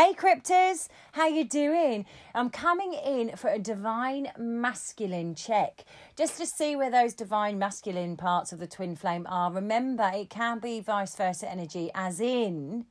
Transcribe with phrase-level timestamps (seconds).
[0.00, 2.06] Hey cryptors, how you doing?
[2.34, 5.84] I'm coming in for a divine masculine check
[6.16, 9.52] just to see where those divine masculine parts of the twin flame are.
[9.52, 12.86] Remember, it can be vice versa energy as in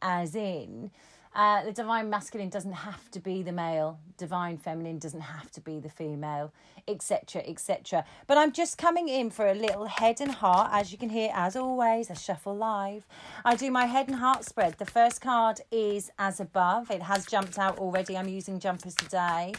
[0.00, 0.92] as in
[1.36, 5.60] uh, the divine masculine doesn't have to be the male, divine feminine doesn't have to
[5.60, 6.50] be the female,
[6.88, 8.06] etc., etc.
[8.26, 11.30] But I'm just coming in for a little head and heart, as you can hear,
[11.34, 13.06] as always, I shuffle live.
[13.44, 14.78] I do my head and heart spread.
[14.78, 18.16] The first card is as above, it has jumped out already.
[18.16, 19.52] I'm using jumpers today.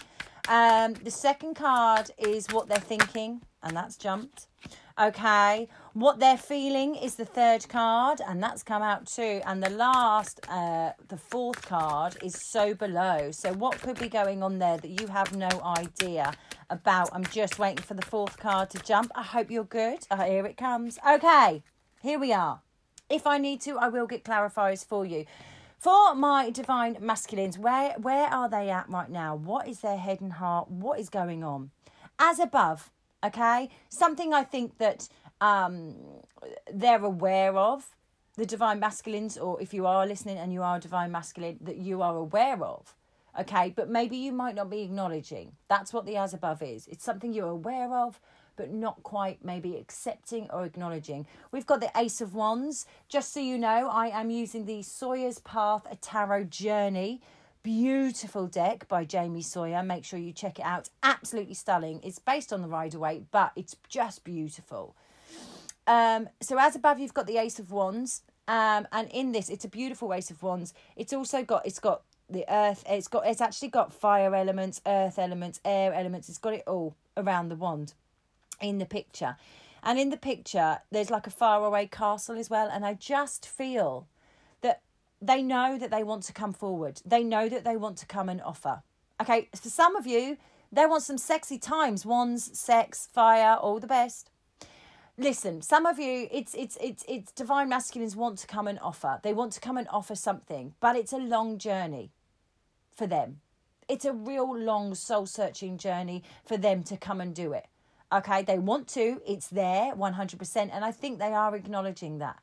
[0.49, 4.47] Um, the second card is what they're thinking, and that's jumped.
[4.99, 9.41] Okay, what they're feeling is the third card, and that's come out too.
[9.45, 13.29] And the last, uh, the fourth card is so below.
[13.29, 16.33] So, what could be going on there that you have no idea
[16.71, 17.09] about?
[17.13, 19.11] I'm just waiting for the fourth card to jump.
[19.13, 19.99] I hope you're good.
[20.09, 20.97] Uh, here it comes.
[21.07, 21.61] Okay,
[22.01, 22.61] here we are.
[23.07, 25.25] If I need to, I will get clarifiers for you.
[25.77, 29.35] For my divine masculines, where where are they at right now?
[29.35, 30.71] What is their head and heart?
[30.71, 31.69] What is going on?
[32.17, 32.89] As above,
[33.23, 33.69] okay?
[33.89, 35.07] Something I think that
[35.41, 35.95] um,
[36.71, 37.85] they're aware of,
[38.35, 42.01] the divine masculines, or if you are listening and you are divine masculine, that you
[42.01, 42.93] are aware of,
[43.39, 43.73] okay?
[43.75, 45.53] But maybe you might not be acknowledging.
[45.67, 46.87] That's what the as above is.
[46.87, 48.19] It's something you're aware of,
[48.55, 51.25] but not quite maybe accepting or acknowledging.
[51.51, 52.85] We've got the Ace of Wands.
[53.07, 57.21] Just so you know, I am using the Sawyer's Path a Tarot Journey
[57.63, 59.83] beautiful deck by Jamie Sawyer.
[59.83, 60.89] Make sure you check it out.
[61.03, 61.99] Absolutely stunning.
[62.03, 64.95] It's based on the Rider Waite, but it's just beautiful.
[65.85, 69.65] Um, so as above, you've got the Ace of Wands, um, and in this, it's
[69.65, 70.73] a beautiful Ace of Wands.
[70.95, 72.83] It's also got it's got the Earth.
[72.87, 76.29] It's got it's actually got fire elements, Earth elements, air elements.
[76.29, 77.93] It's got it all around the wand
[78.61, 79.37] in the picture.
[79.83, 82.69] And in the picture, there's like a faraway castle as well.
[82.69, 84.07] And I just feel
[85.21, 87.01] they know that they want to come forward.
[87.05, 88.83] They know that they want to come and offer.
[89.21, 90.37] Okay, for some of you,
[90.71, 94.29] they want some sexy times, wands, sex, fire, all the best.
[95.17, 99.19] Listen, some of you, it's it's it's it's divine masculines want to come and offer.
[99.23, 102.11] They want to come and offer something, but it's a long journey
[102.93, 103.41] for them.
[103.89, 107.65] It's a real long soul searching journey for them to come and do it.
[108.13, 112.39] Okay, they want to, it's there 100%, and I think they are acknowledging that.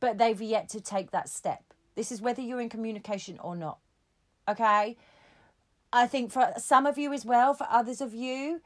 [0.00, 1.65] But they've yet to take that step.
[1.96, 3.78] This is whether you're in communication or not.
[4.48, 4.96] Okay?
[5.92, 8.60] I think for some of you as well, for others of you,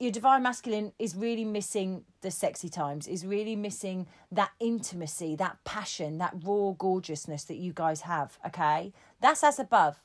[0.00, 5.58] your divine masculine is really missing the sexy times, is really missing that intimacy, that
[5.64, 8.38] passion, that raw gorgeousness that you guys have.
[8.46, 8.92] Okay?
[9.20, 10.02] That's as above.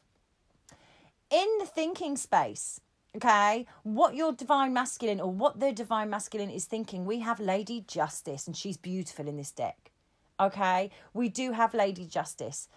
[1.32, 2.82] In the thinking space,
[3.16, 7.84] okay, what your divine masculine or what the divine masculine is thinking, we have Lady
[7.88, 9.92] Justice, and she's beautiful in this deck
[10.40, 10.92] okay?
[11.14, 12.68] We do have lady justice.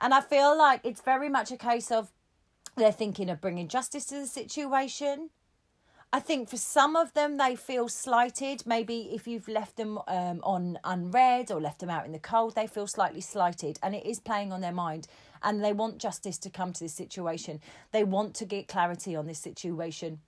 [0.00, 2.12] And i feel like it's very much a case of
[2.76, 5.30] they're thinking of bringing justice to the situation.
[6.12, 8.66] I think for some of them they feel slighted.
[8.66, 12.54] Maybe if you've left them um, on unread or left them out in the cold
[12.54, 15.06] they feel slightly slighted and it is playing on their mind.
[15.42, 17.60] And they want justice to come to this situation.
[17.92, 20.20] They want to get clarity on this situation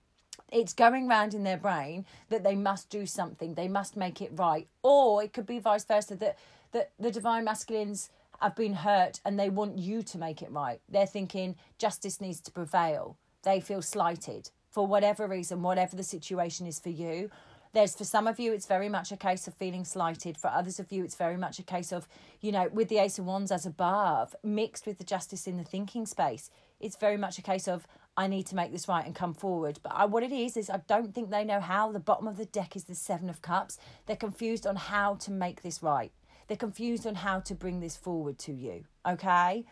[0.51, 4.31] it's going round in their brain that they must do something, they must make it
[4.35, 4.67] right.
[4.81, 6.37] Or it could be vice versa that
[6.71, 8.09] that the divine masculines
[8.41, 10.81] have been hurt and they want you to make it right.
[10.89, 13.17] They're thinking justice needs to prevail.
[13.43, 17.29] They feel slighted for whatever reason, whatever the situation is for you.
[17.73, 20.37] There's for some of you, it's very much a case of feeling slighted.
[20.37, 22.07] For others of you, it's very much a case of,
[22.39, 25.63] you know, with the Ace of Wands as above, mixed with the justice in the
[25.63, 26.51] thinking space.
[26.79, 29.79] It's very much a case of, I need to make this right and come forward.
[29.81, 31.91] But I, what it is, is I don't think they know how.
[31.91, 33.77] The bottom of the deck is the Seven of Cups.
[34.05, 36.11] They're confused on how to make this right.
[36.47, 38.85] They're confused on how to bring this forward to you.
[39.07, 39.65] Okay?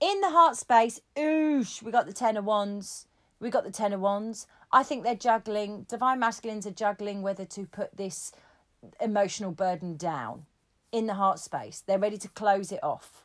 [0.00, 3.06] In the heart space, oosh, we got the Ten of Wands.
[3.38, 4.46] We got the Ten of Wands.
[4.72, 8.32] I think they're juggling, divine masculines are juggling whether to put this
[9.00, 10.46] emotional burden down
[10.90, 11.82] in the heart space.
[11.86, 13.24] They're ready to close it off.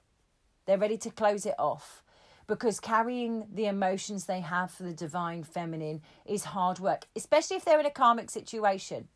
[0.65, 2.03] They're ready to close it off
[2.47, 7.65] because carrying the emotions they have for the divine feminine is hard work, especially if
[7.65, 9.07] they're in a karmic situation.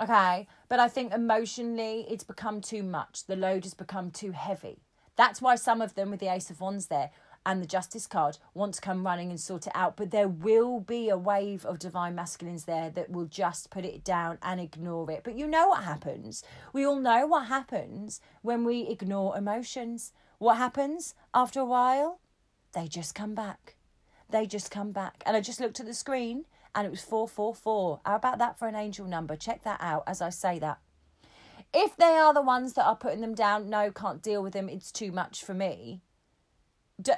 [0.00, 3.26] Okay, but I think emotionally it's become too much.
[3.26, 4.80] The load has become too heavy.
[5.16, 7.10] That's why some of them with the Ace of Wands there
[7.46, 9.96] and the Justice card want to come running and sort it out.
[9.96, 14.02] But there will be a wave of divine masculines there that will just put it
[14.02, 15.22] down and ignore it.
[15.24, 16.42] But you know what happens?
[16.72, 20.12] We all know what happens when we ignore emotions.
[20.38, 22.20] What happens after a while?
[22.72, 23.76] They just come back.
[24.30, 25.22] They just come back.
[25.26, 26.44] And I just looked at the screen
[26.74, 28.00] and it was 444.
[28.04, 29.36] How about that for an angel number?
[29.36, 30.78] Check that out as I say that.
[31.72, 34.68] If they are the ones that are putting them down, no, can't deal with them,
[34.68, 36.02] it's too much for me.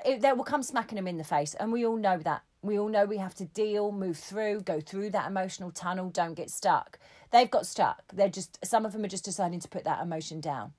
[0.04, 2.42] Eh, they will come smacking them in the face, and we all know that.
[2.62, 6.08] We all know we have to deal, move through, go through that emotional tunnel.
[6.08, 6.98] Don't get stuck.
[7.30, 8.02] They've got stuck.
[8.12, 10.72] They're just some of them are just deciding to put that emotion down,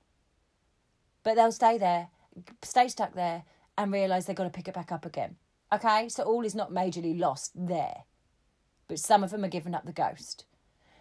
[1.22, 2.08] but they'll stay there,
[2.62, 3.44] stay stuck there,
[3.76, 5.36] and realize they've got to pick it back up again.
[5.72, 8.04] Okay, so all is not majorly lost there,
[8.88, 10.44] but some of them are giving up the ghost.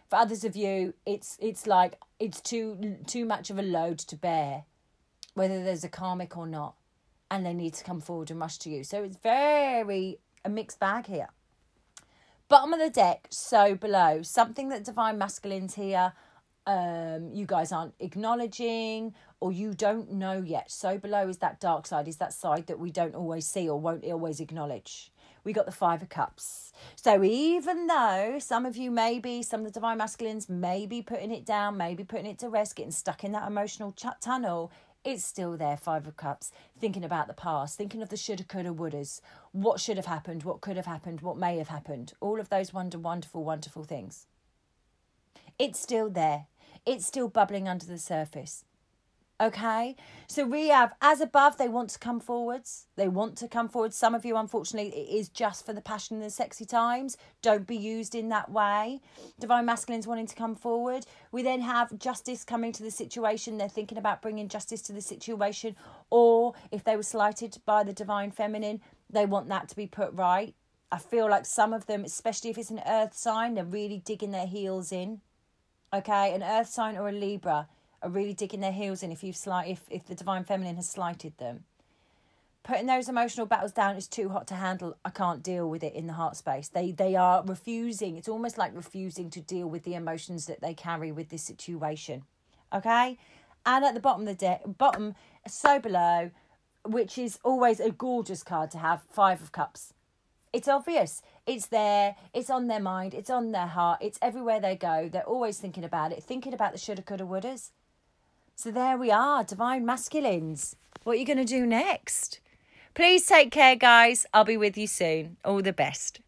[0.10, 4.16] For others of you, it's it's like it's too too much of a load to
[4.16, 4.64] bear,
[5.34, 6.76] whether there's a karmic or not,
[7.32, 8.84] and they need to come forward and rush to you.
[8.84, 11.30] So it's very a mixed bag here.
[12.50, 16.14] Bottom of the deck, so below, something that divine masculines here
[16.68, 20.70] um, you guys aren't acknowledging or you don't know yet.
[20.70, 23.80] So below is that dark side, is that side that we don't always see or
[23.80, 25.12] won't always acknowledge.
[25.46, 26.74] We got the Five of Cups.
[26.98, 31.32] So even though some of you maybe, some of the Divine Masculines may be putting
[31.32, 34.70] it down, maybe putting it to rest, getting stuck in that emotional ch- tunnel,
[35.06, 38.72] it's still there, Five of Cups, thinking about the past, thinking of the shoulda, coulda,
[38.74, 39.22] wouldas,
[39.54, 42.74] what should have happened, what could have happened, what may have happened, all of those
[42.74, 44.28] wonder, wonderful, wonderful things.
[45.58, 46.46] It's still there.
[46.88, 48.64] It's still bubbling under the surface.
[49.40, 49.96] Okay,
[50.26, 52.88] so we have as above, they want to come forwards.
[52.96, 53.94] They want to come forward.
[53.94, 57.18] Some of you, unfortunately, it is just for the passion and the sexy times.
[57.44, 59.00] Don't be used in that way.
[59.40, 61.06] Divine masculines wanting to come forward.
[61.32, 63.58] We then have justice coming to the situation.
[63.58, 65.76] They're thinking about bringing justice to the situation,
[66.10, 70.14] or if they were slighted by the divine feminine, they want that to be put
[70.14, 70.56] right.
[70.90, 74.32] I feel like some of them, especially if it's an earth sign, they're really digging
[74.32, 75.22] their heels in.
[75.94, 77.68] Okay, an earth sign or a Libra
[78.02, 80.90] are really digging their heels in if you've slight if, if the divine feminine has
[80.90, 81.64] slighted them.
[82.64, 84.98] Putting those emotional battles down is too hot to handle.
[85.06, 86.68] I can't deal with it in the heart space.
[86.68, 88.18] They they are refusing.
[88.18, 92.24] It's almost like refusing to deal with the emotions that they carry with this situation.
[92.74, 93.18] Okay?
[93.66, 95.16] And at the bottom of the deck, bottom
[95.48, 96.32] so below,
[96.84, 99.94] which is always a gorgeous card to have, five of cups.
[100.54, 101.22] It's obvious.
[101.46, 102.16] It's there.
[102.34, 103.14] It's on their mind.
[103.14, 104.00] It's on their heart.
[104.02, 105.10] It's everywhere they go.
[105.12, 107.72] They're always thinking about it, thinking about the shoulda, coulda, wouldas.
[108.56, 110.76] So there we are, divine masculines.
[111.04, 112.40] What are you going to do next?
[112.96, 114.26] Please take care, guys.
[114.34, 115.38] I'll be with you soon.
[115.46, 116.20] All the best.